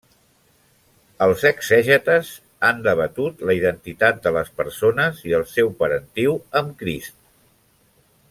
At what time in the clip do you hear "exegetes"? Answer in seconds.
1.49-2.31